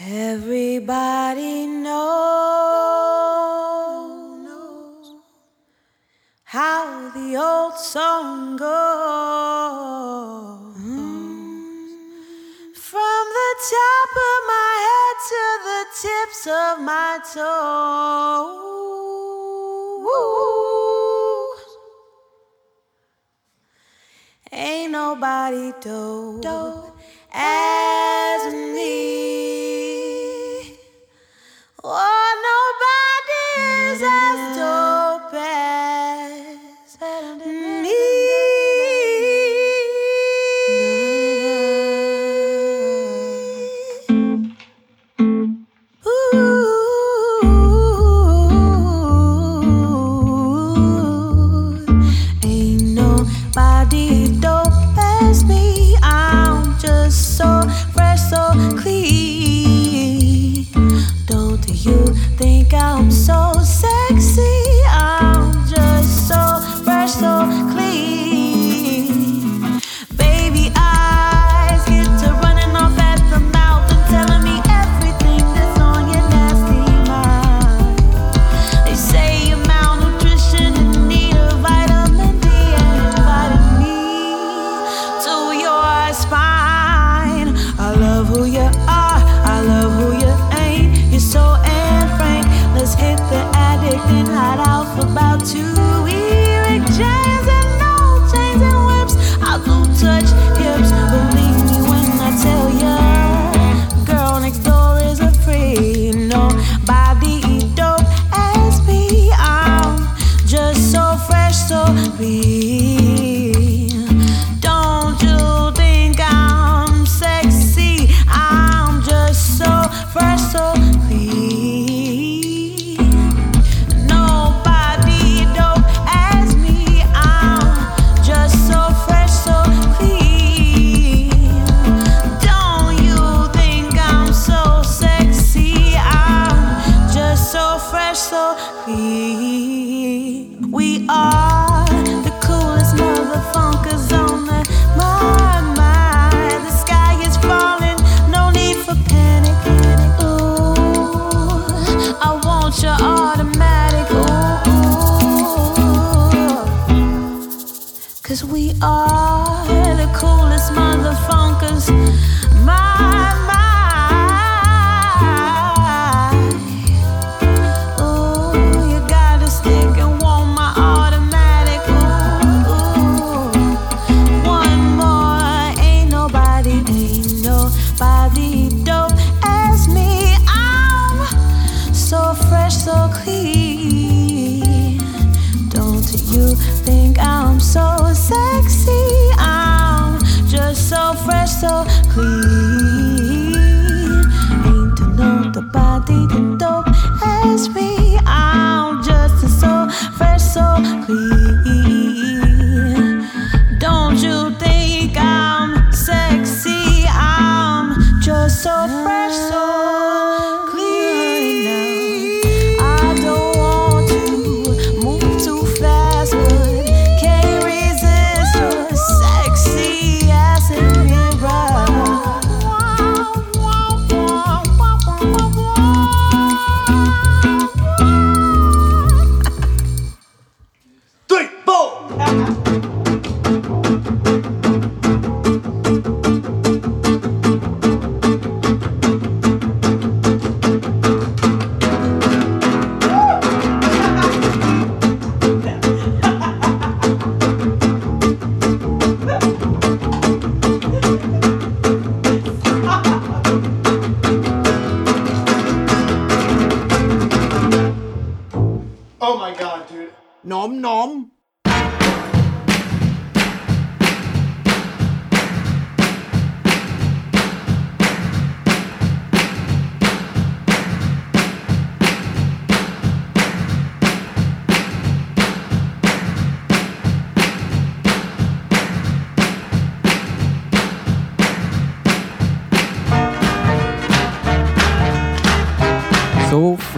Everybody 0.00 1.68
knows 1.68 1.94
how 6.42 7.10
the 7.14 7.36
old 7.36 7.78
song 7.78 8.56
goes. 8.56 8.66
From 12.74 13.26
the 13.38 13.54
top 13.70 14.10
of 14.16 14.38
my 14.48 14.72
head 14.88 15.16
to 15.30 15.44
the 15.68 15.86
tips 16.02 16.42
of 16.48 16.80
my 16.80 17.20
toes. 17.32 17.54
Ain't 24.50 24.90
nobody 24.90 25.72
dope, 25.80 26.98
as 27.32 28.52
me. 28.52 29.23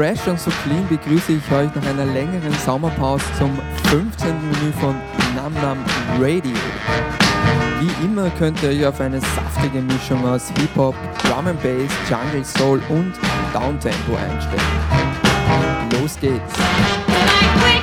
fresh 0.06 0.28
und 0.28 0.38
so 0.38 0.50
clean 0.62 0.86
begrüße 0.88 1.32
ich 1.32 1.52
euch 1.52 1.74
nach 1.74 1.86
einer 1.86 2.04
längeren 2.04 2.52
Sommerpause 2.64 3.24
zum 3.38 3.58
15. 3.88 4.28
Menü 4.28 4.72
von 4.80 4.94
Nam 5.34 5.52
Nam 5.54 5.78
Radio. 6.20 6.52
Wie 7.80 8.04
immer 8.04 8.30
könnt 8.38 8.62
ihr 8.62 8.68
euch 8.68 8.86
auf 8.86 9.00
eine 9.00 9.20
saftige 9.20 9.82
Mischung 9.82 10.24
aus 10.24 10.48
Hip-Hop, 10.58 10.94
Drum 11.24 11.46
and 11.48 11.60
Bass, 11.62 11.92
Jungle 12.08 12.44
Soul 12.44 12.80
und 12.88 13.14
Downtempo 13.52 14.16
einstellen. 14.16 14.62
Los 15.90 16.16
geht's! 16.20 17.75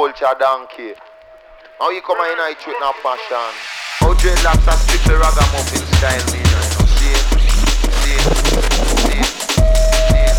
Culture 0.00 0.32
donkey. 0.40 0.94
How 1.78 1.90
you 1.90 2.00
come 2.00 2.16
in 2.32 2.40
I 2.40 2.54
treat 2.56 2.76
no 2.80 2.90
fashion? 3.04 3.52
How 4.00 4.16
dreadlocks 4.16 4.64
a 4.64 4.72
strictly 4.80 5.12
ragamuffin 5.12 5.84
style 6.00 6.24
me 6.32 6.40
now? 6.40 6.88
See? 6.96 7.12
See? 7.36 8.16
See? 8.16 8.16
See? 9.04 9.20
See? 10.08 10.32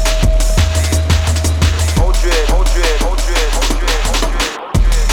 How 1.94 2.10
dread, 2.10 2.50
how 2.50 2.66
dread, 2.74 3.06
how 3.06 3.14
dread, 3.22 3.54
how 3.54 3.62
dread, 3.78 4.02
how 4.02 4.18
dread, 4.18 4.58
how 4.58 4.74
dread, 4.82 5.06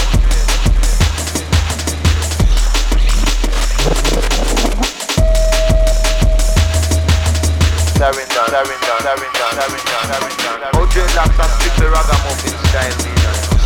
down, 8.32 8.48
tearing 8.48 8.80
down, 8.80 9.04
tearing 10.08 10.40
down. 10.40 10.72
How 10.72 10.88
dreadlocks 10.88 11.36
a 11.36 11.44
strictly 11.52 11.88
ragamuffin 11.92 12.56
style 12.64 12.96
me 13.04 13.12
now, 13.20 13.57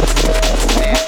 you 0.00 1.07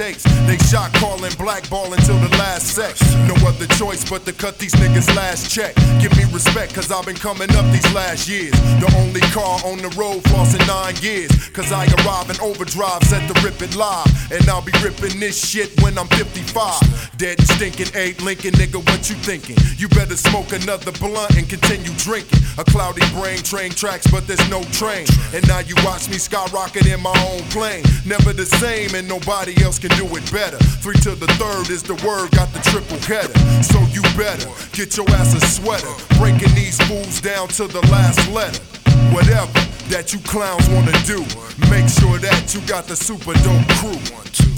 a 0.00 0.27
other 3.58 3.74
choice 3.74 4.08
but 4.08 4.24
to 4.24 4.32
cut 4.32 4.56
these 4.58 4.72
niggas 4.74 5.14
last 5.16 5.50
check. 5.50 5.74
Give 6.00 6.16
me 6.16 6.24
respect, 6.32 6.74
cause 6.74 6.92
I've 6.92 7.04
been 7.04 7.16
coming 7.16 7.50
up 7.56 7.64
these 7.72 7.92
last 7.92 8.28
years. 8.28 8.52
The 8.78 8.92
only 8.98 9.20
car 9.34 9.58
on 9.66 9.78
the 9.78 9.90
road 9.98 10.22
flossing 10.30 10.64
nine 10.68 10.94
years. 11.02 11.30
Cause 11.50 11.72
I 11.72 11.86
arrive 11.98 12.30
in 12.30 12.38
overdrive, 12.40 13.02
set 13.02 13.26
to 13.26 13.34
rip 13.42 13.60
it 13.60 13.74
live. 13.74 14.06
And 14.30 14.48
I'll 14.48 14.62
be 14.62 14.72
ripping 14.82 15.18
this 15.18 15.34
shit 15.34 15.74
when 15.82 15.98
I'm 15.98 16.06
55. 16.06 17.16
Dead 17.18 17.38
and 17.38 17.48
stinking, 17.48 17.88
eight 17.96 18.22
Lincoln, 18.22 18.52
nigga, 18.52 18.78
what 18.78 19.10
you 19.10 19.16
thinking? 19.16 19.56
You 19.76 19.88
better 19.88 20.16
smoke 20.16 20.52
another 20.52 20.92
blunt 20.92 21.34
and 21.36 21.48
continue 21.48 21.92
drinking. 21.98 22.38
A 22.58 22.64
cloudy 22.64 23.02
brain, 23.10 23.38
train 23.38 23.70
tracks, 23.70 24.06
but 24.06 24.26
there's 24.28 24.48
no 24.50 24.62
train. 24.70 25.06
And 25.34 25.46
now 25.48 25.60
you 25.60 25.74
watch 25.82 26.08
me 26.08 26.18
skyrocket 26.18 26.86
in 26.86 27.00
my 27.02 27.16
own 27.26 27.42
plane. 27.50 27.82
Never 28.06 28.32
the 28.32 28.46
same, 28.46 28.94
and 28.94 29.08
nobody 29.08 29.54
else 29.64 29.80
can 29.80 29.90
do 29.98 30.06
it 30.14 30.30
better. 30.30 30.58
Three 30.78 30.98
to 31.02 31.16
the 31.16 31.26
third 31.42 31.70
is 31.70 31.82
the 31.82 31.98
word, 32.06 32.30
got 32.30 32.52
the 32.52 32.60
triple 32.70 32.98
header. 33.02 33.47
So 33.62 33.80
you 33.92 34.02
better 34.16 34.48
get 34.72 34.96
your 34.96 35.08
ass 35.10 35.34
a 35.34 35.40
sweater. 35.40 35.92
Breaking 36.18 36.54
these 36.54 36.80
fools 36.88 37.20
down 37.20 37.48
to 37.58 37.66
the 37.66 37.80
last 37.90 38.20
letter. 38.30 38.62
Whatever 39.14 39.52
that 39.88 40.12
you 40.12 40.20
clowns 40.20 40.68
wanna 40.68 40.92
do, 41.06 41.20
make 41.70 41.88
sure 41.88 42.18
that 42.18 42.54
you 42.54 42.60
got 42.66 42.84
the 42.84 42.96
super 42.96 43.34
dope 43.44 43.68
crew. 43.80 43.98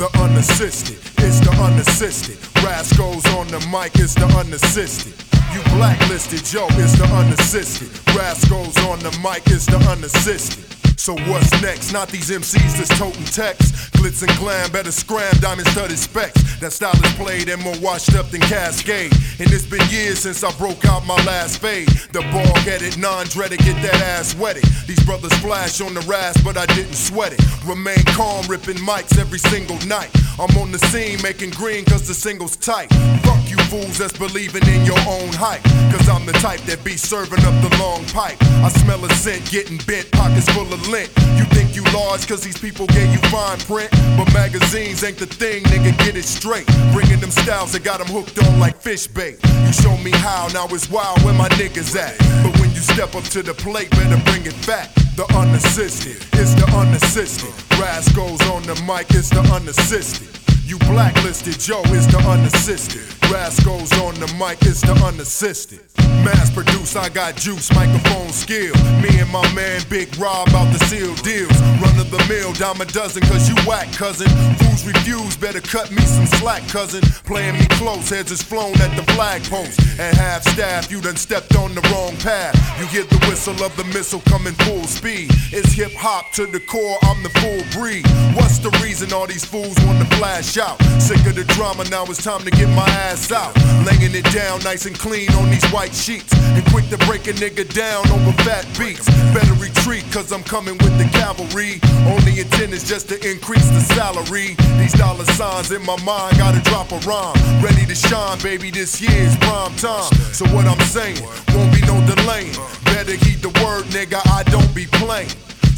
The 0.01 0.09
unassisted, 0.19 0.99
it's 1.25 1.41
the 1.41 1.53
unassisted. 1.63 2.39
Rascals 2.65 3.27
on 3.37 3.47
the 3.49 3.61
mic, 3.71 3.93
it's 3.97 4.15
the 4.15 4.27
unassisted. 4.37 5.13
You 5.53 5.63
blacklisted, 5.77 6.51
yo, 6.53 6.67
it's 6.81 6.97
the 6.99 7.05
unassisted. 7.13 7.91
Rascals 8.17 8.77
on 8.89 8.99
the 9.01 9.13
mic, 9.23 9.43
it's 9.47 9.67
the 9.67 9.77
unassisted. 9.91 10.80
So 11.01 11.15
what's 11.33 11.51
next? 11.63 11.95
Not 11.95 12.09
these 12.11 12.29
MCs 12.29 12.77
that's 12.77 12.99
toting 12.99 13.25
text. 13.25 13.73
Glitz 13.95 14.21
and 14.23 14.37
glam, 14.39 14.71
better 14.71 14.93
scram, 14.93 15.33
diamond 15.41 15.67
studded 15.69 15.99
specs. 15.99 16.61
That 16.61 16.73
style 16.73 16.93
is 16.93 17.13
played 17.15 17.49
and 17.49 17.63
more 17.63 17.79
washed 17.81 18.15
up 18.17 18.29
than 18.29 18.43
Cascade. 18.43 19.11
And 19.41 19.51
it's 19.51 19.65
been 19.65 19.81
years 19.89 20.19
since 20.19 20.45
I 20.45 20.53
broke 20.59 20.85
out 20.85 21.07
my 21.07 21.17
last 21.25 21.57
fade. 21.57 21.89
The 22.13 22.21
ball 22.33 22.55
headed, 22.69 22.99
non 22.99 23.25
dreaded, 23.29 23.61
get 23.61 23.81
that 23.81 23.97
ass 24.13 24.35
wetted. 24.35 24.65
These 24.87 25.03
brothers 25.07 25.33
flash 25.39 25.81
on 25.81 25.95
the 25.95 26.01
rasp, 26.03 26.45
but 26.45 26.59
I 26.59 26.67
didn't 26.67 26.97
sweat 26.97 27.33
it. 27.33 27.41
Remain 27.65 28.05
calm, 28.13 28.47
ripping 28.47 28.77
mics 28.77 29.19
every 29.19 29.39
single 29.39 29.79
night. 29.89 30.11
I'm 30.39 30.55
on 30.59 30.71
the 30.71 30.79
scene 30.93 31.21
making 31.23 31.51
green 31.51 31.87
cause 31.87 32.07
the 32.09 32.15
single's 32.15 32.57
tight. 32.57 32.93
Fuck 33.25 33.49
you 33.49 33.57
fools 33.73 33.97
that's 33.97 34.17
believing 34.17 34.67
in 34.69 34.85
your 34.85 35.01
own 35.09 35.33
hype. 35.33 35.63
Cause 35.93 36.09
I'm 36.09 36.27
the 36.27 36.33
type 36.45 36.61
that 36.69 36.85
be 36.85 36.97
serving 36.97 37.41
up 37.45 37.57
the 37.65 37.75
long 37.79 38.05
pipe. 38.07 38.37
I 38.61 38.69
smell 38.69 39.05
a 39.05 39.11
scent, 39.15 39.51
getting 39.51 39.79
bent, 39.87 40.11
pockets 40.13 40.49
full 40.51 40.73
of 40.73 40.89
lint. 40.91 41.09
You 41.39 41.45
think 41.55 41.75
you 41.77 41.83
large 41.95 42.27
cause 42.27 42.43
these 42.43 42.59
people 42.59 42.87
gave 42.87 43.11
you 43.13 43.19
fine 43.31 43.59
print. 43.61 43.91
But 44.19 44.33
magazines 44.35 45.03
ain't 45.05 45.19
the 45.19 45.27
thing, 45.27 45.63
nigga, 45.65 45.97
get 45.99 46.17
it 46.17 46.25
straight. 46.25 46.67
Bringing 46.93 47.21
them 47.21 47.31
styles 47.31 47.73
that 47.73 47.85
got 47.85 47.99
them 47.99 48.09
hooked 48.09 48.43
on 48.45 48.59
like 48.59 48.77
fish 48.77 49.07
bait. 49.07 49.39
You 49.67 49.73
show 49.73 49.97
me 49.99 50.11
how, 50.11 50.49
now 50.53 50.67
it's 50.67 50.91
wild 50.91 51.23
where 51.23 51.35
my 51.35 51.49
niggas 51.51 51.97
at. 51.97 52.19
But 52.43 52.59
when 52.61 52.71
you 52.71 52.81
step 52.81 53.15
up 53.15 53.25
to 53.35 53.43
the 53.43 53.55
plate, 53.55 53.91
better 53.91 54.21
bring 54.31 54.45
it 54.45 54.59
back. 54.67 54.93
The 55.17 55.27
unassisted, 55.37 56.17
it's 56.41 56.55
the 56.55 56.67
unassisted. 56.75 57.53
Rascals 57.79 58.43
on 58.51 58.63
the 58.63 58.75
mic, 58.87 59.07
it's 59.11 59.31
the 59.31 59.41
unassisted. 59.53 60.29
You 60.65 60.79
blacklisted, 60.91 61.59
Joe 61.59 61.83
is 61.87 62.07
the 62.07 62.19
unassisted. 62.19 63.20
Rascals 63.31 63.93
on 64.01 64.15
the 64.15 64.27
mic, 64.39 64.59
it's 64.63 64.81
the 64.81 64.93
unassisted. 65.05 65.81
Mass 66.25 66.51
produce, 66.51 66.97
I 66.97 67.09
got 67.09 67.37
juice, 67.37 67.73
microphone 67.73 68.31
skill. 68.31 68.75
Me 69.01 69.09
and 69.21 69.31
my 69.31 69.47
man 69.55 69.81
Big 69.89 70.15
Rob 70.19 70.49
out 70.51 70.71
to 70.73 70.85
seal 70.87 71.15
deals. 71.23 71.57
Run 71.81 71.97
of 71.99 72.11
the 72.11 72.23
mill, 72.29 72.53
dime 72.55 72.81
a 72.81 72.85
dozen, 72.87 73.23
cause 73.23 73.49
you 73.49 73.55
whack, 73.67 73.91
cousin. 73.93 74.29
Fools 74.59 74.85
refuse, 74.85 75.37
better 75.37 75.61
cut 75.61 75.91
me 75.93 76.03
some 76.03 76.27
slack, 76.27 76.67
cousin. 76.69 77.03
Playing 77.25 77.55
me 77.55 77.67
close, 77.79 78.11
heads 78.11 78.33
is 78.33 78.43
flown 78.43 78.75
at 78.81 78.95
the 78.97 79.05
flag 79.15 79.43
post. 79.45 79.79
And 79.99 80.17
half 80.17 80.43
staff, 80.43 80.91
you 80.91 81.01
done 81.01 81.17
stepped 81.17 81.57
on 81.57 81.75
the 81.75 81.83
wrong 81.93 82.17
path. 82.17 82.55
You 82.81 82.87
hear 82.87 83.05
the 83.05 83.25
whistle 83.29 83.63
of 83.63 83.75
the 83.77 83.85
missile 83.85 84.21
coming 84.27 84.55
full 84.67 84.85
speed. 84.85 85.31
It's 85.53 85.73
hip 85.73 85.93
hop 85.93 86.33
to 86.33 86.47
the 86.47 86.61
core, 86.61 86.99
I'm 87.05 87.23
the 87.23 87.31
full 87.41 87.63
breed. 87.81 88.05
What's 88.35 88.59
the 88.59 88.71
reason 88.83 89.13
all 89.13 89.27
these 89.27 89.45
fools 89.45 89.77
wanna 89.87 90.05
flash 90.17 90.59
out? 90.59 90.83
Sick 91.01 91.25
of 91.27 91.37
the 91.37 91.45
drama, 91.45 91.85
now 91.85 92.05
it's 92.05 92.23
time 92.23 92.43
to 92.43 92.51
get 92.51 92.69
my 92.71 92.89
ass 93.09 93.20
out. 93.29 93.53
Laying 93.85 94.17
it 94.17 94.25
down 94.33 94.63
nice 94.65 94.87
and 94.87 94.97
clean 94.99 95.29
on 95.37 95.51
these 95.51 95.65
white 95.71 95.95
sheets. 95.95 96.33
And 96.57 96.65
quick 96.73 96.89
to 96.89 96.99
break 97.05 97.29
a 97.29 97.35
nigga 97.37 97.69
down 97.75 98.09
over 98.09 98.33
fat 98.49 98.65
beats. 98.79 99.05
Better 99.37 99.53
retreat, 99.61 100.05
cause 100.11 100.33
I'm 100.33 100.43
coming 100.43 100.79
with 100.81 100.97
the 100.97 101.05
cavalry. 101.13 101.77
Only 102.09 102.41
intent 102.41 102.73
is 102.73 102.89
just 102.89 103.09
to 103.11 103.17
increase 103.29 103.69
the 103.69 103.81
salary. 103.95 104.57
These 104.81 104.95
dollar 104.95 105.25
signs 105.37 105.71
in 105.71 105.85
my 105.85 106.01
mind 106.03 106.39
gotta 106.39 106.61
drop 106.65 106.91
a 106.93 106.99
rhyme. 107.05 107.37
Ready 107.63 107.85
to 107.85 107.95
shine, 107.95 108.39
baby, 108.41 108.71
this 108.71 109.01
year's 109.01 109.37
prime 109.45 109.75
time. 109.77 110.11
So 110.33 110.47
what 110.57 110.67
I'm 110.67 110.81
saying, 110.89 111.21
won't 111.55 111.73
be 111.75 111.83
no 111.83 112.01
delaying. 112.09 112.57
Better 112.85 113.15
heed 113.15 113.45
the 113.45 113.53
word, 113.63 113.85
nigga, 113.93 114.21
I 114.33 114.43
don't 114.45 114.75
be 114.75 114.87
playing. 114.87 115.29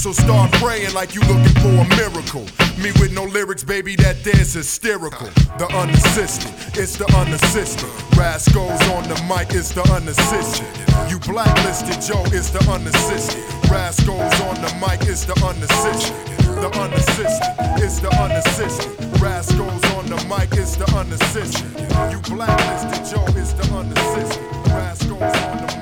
So 0.02 0.10
start 0.10 0.50
praying 0.54 0.94
like 0.94 1.14
you 1.14 1.20
looking 1.20 1.54
for 1.62 1.70
a 1.70 1.86
miracle. 1.94 2.42
Me 2.82 2.90
with 2.98 3.12
no 3.12 3.22
lyrics, 3.22 3.62
baby, 3.62 3.94
that 4.02 4.24
dance 4.24 4.54
hysterical. 4.54 5.28
The 5.58 5.70
unassisted, 5.78 6.50
it's 6.74 6.98
the 6.98 7.06
unassisted. 7.14 7.88
Rascals 8.18 8.82
on 8.90 9.04
the 9.04 9.14
mic, 9.30 9.54
it's 9.54 9.70
the 9.70 9.82
unassisted. 9.94 10.66
You 11.08 11.20
blacklisted, 11.20 12.02
Joe, 12.02 12.24
it's 12.34 12.50
the 12.50 12.58
unassisted. 12.68 13.38
Rascals 13.70 14.34
on 14.42 14.56
the 14.58 14.74
mic, 14.82 15.06
it's 15.06 15.24
the 15.24 15.38
unassisted. 15.38 16.18
The 16.58 16.70
unassisted, 16.82 17.54
it's 17.78 18.00
the 18.00 18.10
unassisted. 18.18 18.90
Rascals 19.22 19.84
on 19.94 20.06
the 20.06 20.18
mic, 20.26 20.50
it's 20.58 20.74
the 20.74 20.90
unassisted. 20.98 21.62
You 22.10 22.18
blacklisted, 22.26 23.06
Joe, 23.06 23.22
it's 23.38 23.52
the 23.52 23.70
unassisted. 23.70 24.42
Rascals 24.66 25.22
on 25.22 25.58
the 25.62 25.70
mic, 25.78 25.81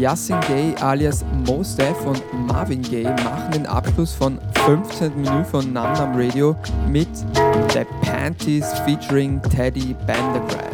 Yassin 0.00 0.40
Gay 0.48 0.74
alias 0.80 1.22
Mos 1.46 1.76
Def 1.76 1.94
und 2.06 2.22
Marvin 2.46 2.80
Gaye 2.80 3.14
machen 3.22 3.52
den 3.52 3.66
Abschluss 3.66 4.14
von 4.14 4.38
15. 4.64 5.12
Menü 5.20 5.44
von 5.44 5.74
Nam 5.74 5.92
Nam 5.92 6.12
Radio 6.14 6.56
mit 6.88 7.08
The 7.74 7.84
Panties 8.00 8.64
featuring 8.86 9.42
Teddy 9.42 9.94
Pendergrass. 10.06 10.64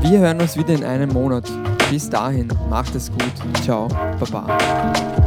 Wir 0.00 0.18
hören 0.18 0.40
uns 0.40 0.56
wieder 0.56 0.74
in 0.74 0.82
einem 0.82 1.10
Monat. 1.10 1.44
Bis 1.88 2.10
dahin, 2.10 2.48
macht 2.68 2.96
es 2.96 3.12
gut. 3.12 3.62
Ciao, 3.62 3.86
Baba. 4.18 5.25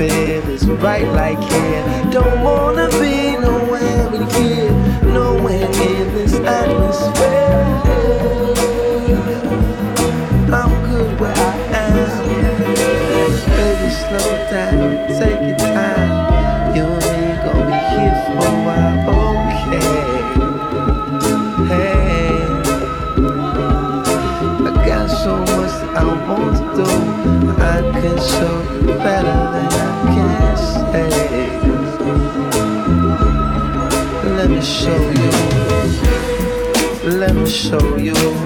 Ain't 0.00 0.46
no 0.46 0.56
sphere 0.56 0.76
bright 0.76 1.08
like 1.08 1.40
here. 1.40 2.10
Don't 2.12 2.44
wanna 2.44 2.88
be 3.00 3.36
nowhere 3.36 3.57
show 37.58 37.96
you. 37.96 38.37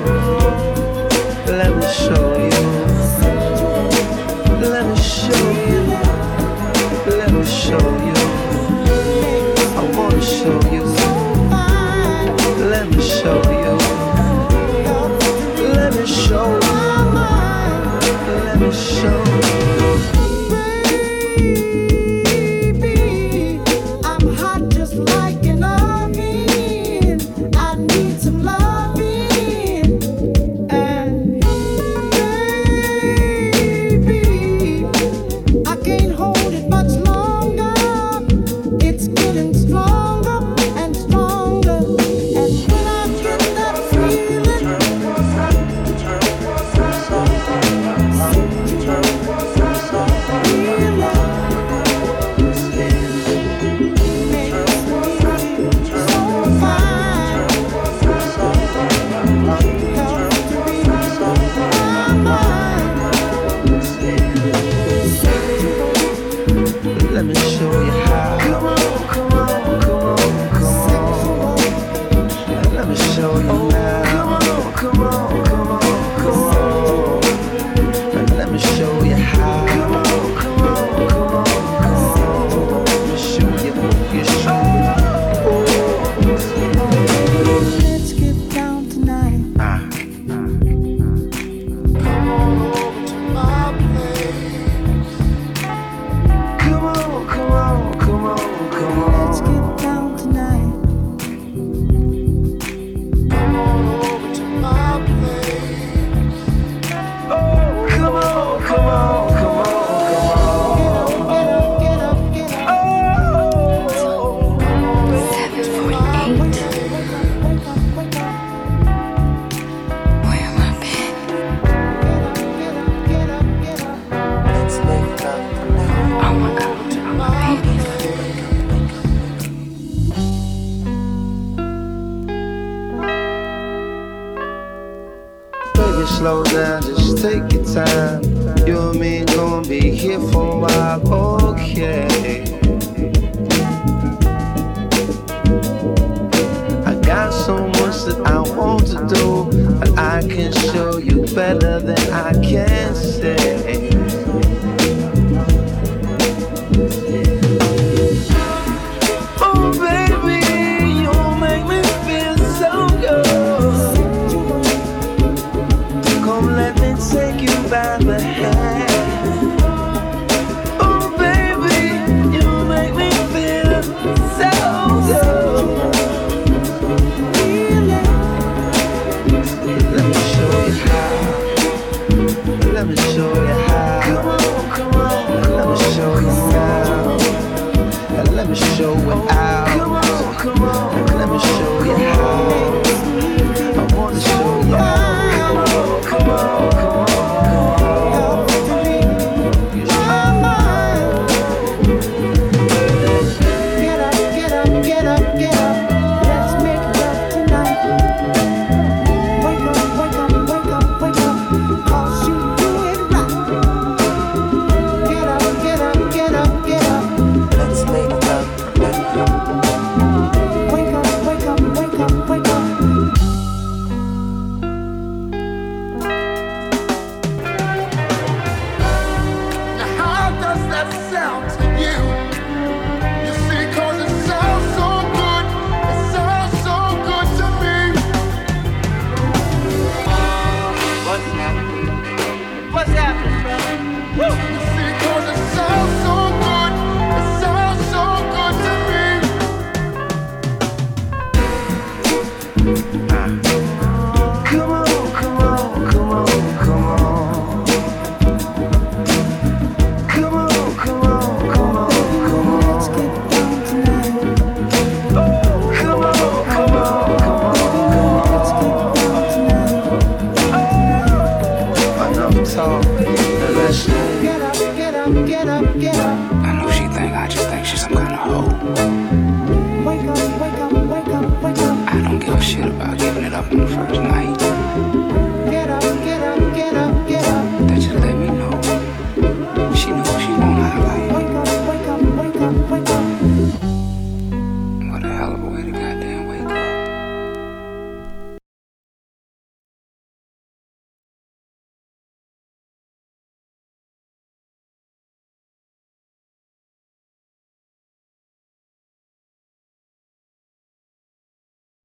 Let 72.82 72.88
me 72.88 72.96
show 72.96 73.38
you 73.38 73.68
now. 73.68 74.01